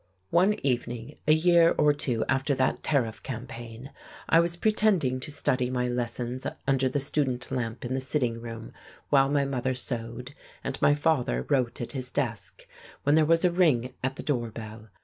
[0.31, 3.91] One evening, a year or two after that tariff campaign,
[4.27, 8.71] I was pretending to study my lessons under the student lamp in the sitting room
[9.11, 10.33] while my mother sewed
[10.63, 12.65] and my father wrote at his desk,
[13.03, 14.87] when there was a ring at the door bell.